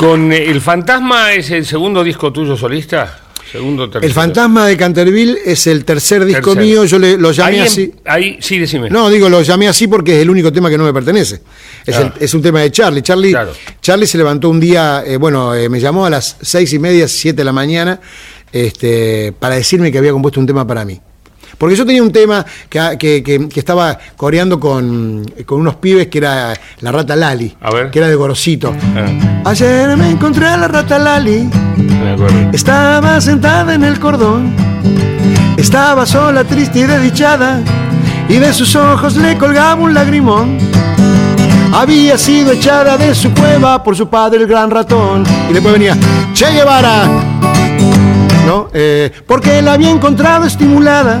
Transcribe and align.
Con 0.00 0.32
eh, 0.32 0.50
El 0.50 0.62
Fantasma 0.62 1.34
es 1.34 1.50
el 1.50 1.66
segundo 1.66 2.02
disco 2.02 2.32
tuyo 2.32 2.56
solista. 2.56 3.18
Segundo, 3.52 3.90
tercero. 3.90 4.06
El 4.06 4.14
fantasma 4.14 4.66
de 4.66 4.76
Canterville 4.78 5.36
es 5.44 5.66
el 5.66 5.84
tercer 5.84 6.24
disco 6.24 6.54
Tercero. 6.54 6.64
mío, 6.64 6.84
yo 6.86 6.98
le- 6.98 7.18
lo 7.18 7.32
llamé 7.32 7.60
ahí, 7.60 7.66
así. 7.66 7.92
ahí, 8.06 8.38
sí, 8.40 8.58
decime. 8.58 8.88
No, 8.88 9.10
digo, 9.10 9.28
lo 9.28 9.42
llamé 9.42 9.68
así 9.68 9.88
porque 9.88 10.16
es 10.16 10.22
el 10.22 10.30
único 10.30 10.50
tema 10.52 10.70
que 10.70 10.78
no 10.78 10.84
me 10.84 10.92
pertenece. 10.94 11.42
Es, 11.84 11.96
Claro. 11.96 12.14
el- 12.16 12.22
es 12.24 12.32
un 12.32 12.40
tema 12.40 12.60
de 12.60 12.70
Charlie. 12.70 13.02
Charlie, 13.02 13.30
Claro. 13.32 13.52
Charlie 13.82 14.06
se 14.06 14.16
levantó 14.16 14.48
un 14.48 14.58
día, 14.60 15.02
eh, 15.04 15.16
bueno, 15.18 15.52
eh, 15.54 15.68
me 15.68 15.80
llamó 15.80 16.06
a 16.06 16.10
las 16.10 16.36
seis 16.40 16.72
y 16.72 16.78
media, 16.78 17.08
siete 17.08 17.38
de 17.38 17.44
la 17.44 17.52
mañana, 17.52 18.00
este, 18.52 19.34
para 19.38 19.56
decirme 19.56 19.90
que 19.92 19.98
había 19.98 20.12
compuesto 20.12 20.40
un 20.40 20.46
tema 20.46 20.64
para 20.66 20.84
mí. 20.84 20.98
Porque 21.60 21.76
yo 21.76 21.84
tenía 21.84 22.02
un 22.02 22.10
tema 22.10 22.46
que, 22.70 22.96
que- 22.98 23.22
que- 23.22 23.46
que 23.50 23.60
estaba 23.60 23.98
coreando 24.16 24.58
con, 24.58 25.26
con 25.44 25.60
unos 25.60 25.74
pibes 25.76 26.06
que 26.06 26.16
era 26.16 26.54
la 26.80 26.90
rata 26.90 27.14
Lali, 27.14 27.54
A 27.60 27.70
ver. 27.70 27.90
que 27.90 27.98
era 27.98 28.08
de 28.08 28.14
Gorosito. 28.14 28.72
Ah, 28.96 29.50
Ayer 29.50 29.94
me 29.98 30.08
encontré 30.10 30.46
a 30.48 30.56
la 30.56 30.68
rata 30.68 30.98
Lali. 30.98 31.50
me. 31.76 32.48
Estaba 32.54 33.20
sentada 33.20 33.74
en 33.74 33.84
el 33.84 34.00
cordón, 34.00 34.54
estaba 35.58 36.06
sola, 36.06 36.44
triste 36.44 36.78
y 36.78 36.82
desdichada, 36.84 37.60
y 38.26 38.36
de 38.38 38.54
sus 38.54 38.74
ojos 38.74 39.16
le 39.16 39.36
colgaba 39.36 39.74
un 39.82 39.92
lagrimón. 39.92 40.56
Había 41.74 42.16
sido 42.16 42.52
echada 42.52 42.96
de 42.96 43.14
su 43.14 43.32
cueva 43.34 43.82
por 43.84 43.94
su 43.94 44.08
padre 44.08 44.40
el 44.40 44.46
gran 44.46 44.70
ratón. 44.70 45.24
Y 45.50 45.52
después 45.52 45.74
venía 45.74 45.94
Che 46.32 46.50
Guevara, 46.52 47.04
¿no? 48.46 48.68
Eh, 48.72 49.12
porque 49.26 49.60
la 49.62 49.74
había 49.74 49.90
encontrado 49.90 50.46
estimulada 50.46 51.20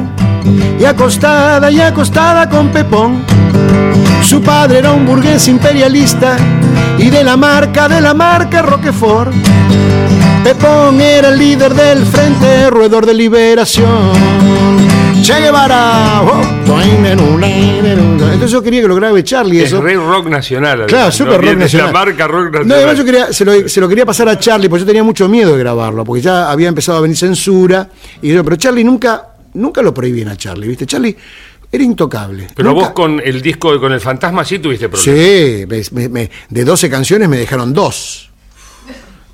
y 0.78 0.84
acostada 0.84 1.70
y 1.70 1.80
acostada 1.80 2.48
con 2.48 2.68
Pepón. 2.68 3.22
Su 4.22 4.42
padre 4.42 4.78
era 4.78 4.92
un 4.92 5.06
burgués 5.06 5.48
imperialista 5.48 6.36
y 6.98 7.08
de 7.10 7.24
la 7.24 7.36
marca, 7.36 7.88
de 7.88 8.00
la 8.00 8.14
marca 8.14 8.62
Roquefort. 8.62 9.32
Pepón 10.44 11.00
era 11.00 11.28
el 11.28 11.38
líder 11.38 11.74
del 11.74 12.04
Frente 12.06 12.70
Roedor 12.70 13.06
de 13.06 13.14
Liberación. 13.14 14.12
Che 15.22 15.38
Guevara. 15.38 16.22
oh, 16.22 16.40
Entonces 16.80 18.50
yo 18.50 18.62
quería 18.62 18.80
que 18.80 18.88
lo 18.88 18.94
grabe 18.94 19.22
Charlie. 19.22 19.60
Es 19.60 19.66
Eso. 19.66 19.82
re 19.82 19.94
rock 19.94 20.28
nacional. 20.28 20.86
Claro, 20.86 20.96
además, 20.96 21.14
super 21.14 21.42
¿no? 21.44 21.50
rock 21.50 21.58
nacional. 21.58 21.86
La 21.88 21.92
marca 21.92 22.26
rock 22.26 22.44
nacional. 22.46 22.68
No, 22.68 22.74
además 22.74 22.96
yo 22.98 23.04
quería, 23.04 23.32
se, 23.32 23.44
lo, 23.44 23.68
se 23.68 23.80
lo 23.80 23.88
quería 23.88 24.06
pasar 24.06 24.28
a 24.30 24.38
Charlie, 24.38 24.68
porque 24.70 24.80
yo 24.80 24.86
tenía 24.86 25.04
mucho 25.04 25.28
miedo 25.28 25.52
de 25.52 25.58
grabarlo, 25.58 26.04
porque 26.04 26.22
ya 26.22 26.50
había 26.50 26.68
empezado 26.68 26.98
a 26.98 27.00
venir 27.02 27.16
censura. 27.18 27.86
Y 28.22 28.32
yo, 28.32 28.42
pero 28.42 28.56
Charlie 28.56 28.82
nunca, 28.82 29.28
nunca 29.54 29.82
lo 29.82 29.92
prohibían 29.94 30.28
a 30.28 30.36
Charlie, 30.36 30.68
¿viste? 30.68 30.86
Charlie 30.86 31.16
era 31.72 31.84
intocable. 31.84 32.48
Pero 32.54 32.70
Nunca- 32.70 32.86
vos 32.86 32.94
con 32.94 33.20
el 33.24 33.40
disco, 33.42 33.78
con 33.80 33.92
el 33.92 34.00
fantasma, 34.00 34.44
sí 34.44 34.58
tuviste 34.58 34.88
problemas. 34.88 35.20
Sí, 35.24 35.64
me- 35.68 35.82
me- 36.02 36.08
me- 36.08 36.30
de 36.48 36.64
12 36.64 36.90
canciones 36.90 37.28
me 37.28 37.36
dejaron 37.36 37.72
dos. 37.72 38.26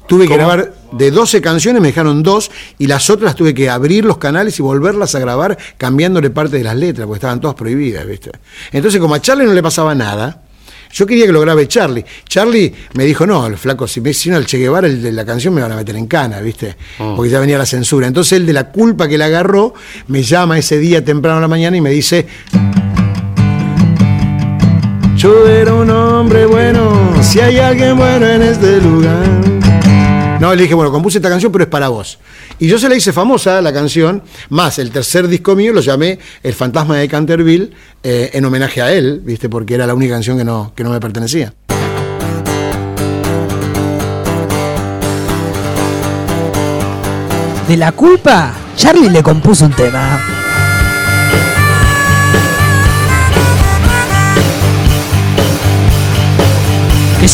Tuve 0.07 0.29
que 0.29 0.35
grabar 0.37 0.73
de 0.93 1.11
12 1.11 1.41
canciones, 1.41 1.83
me 1.83 1.89
dejaron 1.89 2.23
dos, 2.23 2.51
y 2.79 2.87
las 2.87 3.11
otras 3.11 3.35
tuve 3.35 3.55
que 3.55 3.69
abrir 3.69 4.05
los 4.05 4.19
canales 4.19 4.57
y 4.59 4.63
volverlas 4.63 5.17
a 5.17 5.19
grabar 5.19 5.59
cambiándole 5.79 6.31
parte 6.31 6.59
de 6.59 6.63
las 6.65 6.77
letras, 6.77 7.07
porque 7.09 7.17
estaban 7.19 7.41
todas 7.41 7.57
prohibidas, 7.57 8.07
¿viste? 8.07 8.31
Entonces, 8.71 9.01
como 9.01 9.17
a 9.17 9.21
Charlie 9.21 9.47
no 9.47 9.53
le 9.53 9.63
pasaba 9.65 9.97
nada, 9.97 10.43
yo 10.97 11.07
quería 11.07 11.27
que 11.27 11.33
lo 11.33 11.43
grabe 11.43 11.69
Charlie. 11.69 12.03
Charlie 12.27 12.73
me 12.95 13.05
dijo, 13.05 13.27
no, 13.27 13.47
el 13.47 13.59
flaco, 13.59 13.87
si 13.87 14.01
me 14.01 14.15
si 14.15 14.31
no 14.31 14.37
al 14.37 14.47
Che 14.47 14.57
Guevara, 14.57 14.87
el 14.87 15.03
de 15.03 15.13
la 15.13 15.27
canción 15.27 15.53
me 15.53 15.61
van 15.61 15.73
a 15.73 15.77
meter 15.77 15.95
en 15.95 16.07
cana, 16.07 16.41
¿viste? 16.41 16.75
Porque 16.97 17.31
ya 17.31 17.39
venía 17.39 17.59
la 17.59 17.67
censura. 17.67 18.07
Entonces 18.07 18.33
él 18.33 18.47
de 18.47 18.55
la 18.55 18.71
culpa 18.71 19.07
que 19.07 19.19
le 19.19 19.25
agarró, 19.25 19.75
me 20.09 20.23
llama 20.23 20.59
ese 20.59 20.79
día 20.79 21.05
temprano 21.05 21.37
a 21.37 21.41
la 21.43 21.49
mañana 21.49 21.77
y 21.77 21.83
me 21.83 21.91
dice, 21.91 22.27
yo 25.17 25.47
era 25.47 25.75
un 25.75 25.91
hombre 25.91 26.47
bueno, 26.47 27.13
si 27.23 27.41
hay 27.41 27.59
alguien 27.59 27.99
bueno 27.99 28.27
en 28.27 28.41
este 28.41 28.81
lugar. 28.81 29.66
No, 30.47 30.55
le 30.55 30.63
dije, 30.63 30.75
bueno, 30.75 30.93
compuse 30.93 31.19
esta 31.19 31.29
canción, 31.29 31.51
pero 31.51 31.65
es 31.65 31.71
para 31.71 31.89
vos. 31.89 32.21
Y 32.61 32.69
yo 32.69 32.79
se 32.79 32.89
la 32.89 32.95
hice 32.95 33.13
famosa, 33.13 33.61
la 33.61 33.73
canción, 33.73 34.23
más 34.49 34.79
el 34.79 34.93
tercer 34.93 35.27
disco 35.27 35.57
mío 35.57 35.73
lo 35.73 35.81
llamé 35.81 36.21
El 36.41 36.55
Fantasma 36.55 36.99
de 36.99 37.09
Canterville, 37.09 37.73
eh, 38.05 38.31
en 38.33 38.45
homenaje 38.45 38.81
a 38.81 38.93
él, 38.93 39.23
¿viste? 39.25 39.49
Porque 39.49 39.75
era 39.75 39.89
la 39.89 39.95
única 39.95 40.15
canción 40.15 40.39
que 40.39 40.45
no, 40.45 40.73
que 40.77 40.85
no 40.85 40.91
me 40.91 41.01
pertenecía. 41.01 41.53
De 47.67 47.77
la 47.77 47.91
culpa, 47.91 48.55
Charlie 48.77 49.11
le 49.11 49.25
compuso 49.25 49.65
un 49.65 49.73
tema. 49.73 50.36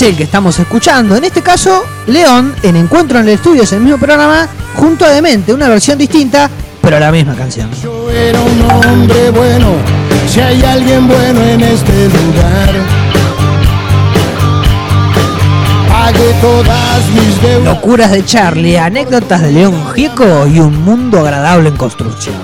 Es 0.03 0.09
el 0.09 0.17
que 0.17 0.25
estamos 0.25 0.59
escuchando. 0.59 1.15
En 1.17 1.25
este 1.25 1.43
caso, 1.43 1.85
León, 2.07 2.55
en 2.63 2.77
Encuentro 2.77 3.21
en 3.21 3.29
el 3.29 3.35
Estudio, 3.35 3.63
es 3.63 3.73
el 3.73 3.81
mismo 3.81 3.99
programa, 3.99 4.49
junto 4.75 5.05
a 5.05 5.11
Demente, 5.11 5.55
una 5.55 5.69
versión 5.69 5.97
distinta, 5.97 6.51
pero 6.81 6.99
la 6.99 7.13
misma 7.13 7.35
canción. 7.35 7.71
Yo 7.83 8.11
era 8.11 8.41
un 8.41 8.63
hombre 8.71 9.31
bueno, 9.31 9.69
si 10.29 10.41
hay 10.41 10.63
alguien 10.65 11.07
bueno 11.07 11.41
en 11.43 11.61
este 11.61 12.09
lugar. 12.09 13.03
Todas 16.41 17.09
mis 17.15 17.43
deudas. 17.43 17.65
Locuras 17.65 18.11
de 18.11 18.25
Charlie, 18.25 18.79
anécdotas 18.79 19.43
de 19.43 19.53
León 19.53 19.75
Gieco 19.95 20.47
y 20.47 20.61
un 20.61 20.85
mundo 20.85 21.21
agradable 21.21 21.69
en 21.69 21.77
construcción. 21.77 22.37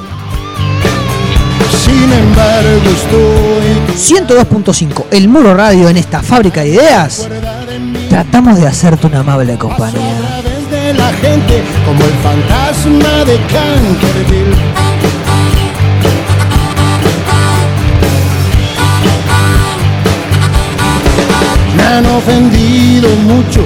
Sin 1.85 2.13
embargo, 2.13 2.81
estoy 2.85 4.27
102.5, 4.27 5.05
el 5.11 5.29
muro 5.29 5.55
radio 5.55 5.89
en 5.89 5.97
esta 5.97 6.23
fábrica 6.23 6.63
de 6.63 6.69
ideas. 6.69 7.29
Tratamos 8.19 8.59
de 8.59 8.67
hacerte 8.67 9.07
una 9.07 9.21
amable 9.21 9.57
compañía. 9.57 10.19
Me 21.77 21.83
han 21.85 22.07
ofendido 22.07 23.09
mucho 23.23 23.65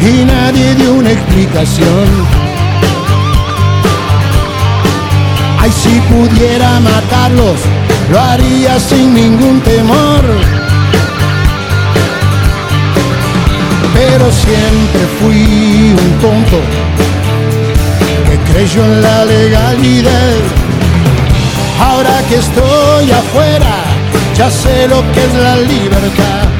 y 0.00 0.24
nadie 0.24 0.76
dio 0.76 0.94
una 0.94 1.10
explicación. 1.10 2.06
Ay, 5.58 5.72
si 5.72 5.98
pudiera 6.02 6.78
matarlos, 6.78 7.58
lo 8.12 8.20
haría 8.20 8.78
sin 8.78 9.12
ningún 9.14 9.60
temor. 9.62 10.69
Siempre 14.30 15.02
fui 15.20 15.92
un 15.92 16.18
tonto 16.20 16.60
que 18.28 18.52
creyó 18.52 18.84
en 18.84 19.02
la 19.02 19.24
legalidad. 19.24 20.34
Ahora 21.80 22.22
que 22.28 22.36
estoy 22.36 23.10
afuera, 23.10 23.74
ya 24.36 24.50
sé 24.50 24.88
lo 24.88 25.00
que 25.12 25.24
es 25.24 25.34
la 25.34 25.56
libertad. 25.56 26.59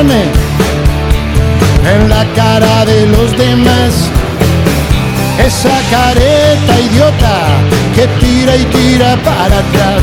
En 0.00 0.08
la 2.08 2.24
cara 2.34 2.86
de 2.86 3.06
los 3.08 3.36
demás. 3.36 4.08
Esa 5.38 5.78
careta 5.90 6.80
idiota 6.80 7.58
que 7.94 8.06
tira 8.18 8.56
y 8.56 8.64
tira 8.64 9.18
para 9.22 9.58
atrás. 9.58 10.02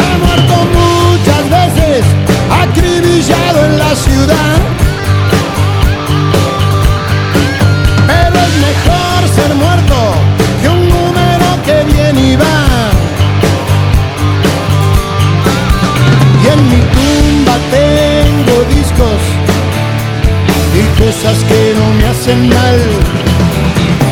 He 0.00 0.18
muerto 0.24 0.54
muchas 0.80 1.44
veces, 1.50 2.04
acribillado 2.50 3.64
en 3.66 3.78
la 3.78 3.94
ciudad. 3.94 4.63
que 21.22 21.74
no 21.78 21.92
me 21.94 22.06
hacen 22.06 22.48
mal. 22.48 22.78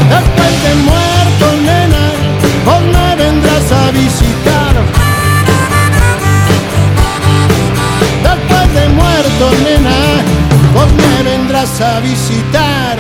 Después 0.08 0.62
de 0.64 0.75
muerto, 0.87 1.46
nena, 1.64 2.12
vos 2.64 2.82
me 2.94 3.16
vendrás 3.16 3.72
a 3.72 3.90
visitar. 3.90 4.75
Después 8.22 8.75
de 8.75 8.88
muerto, 8.88 9.50
nena, 9.64 9.99
vos 10.75 10.93
me 10.93 11.31
vendrás 11.31 11.81
a 11.81 12.00
visitar. 12.00 12.99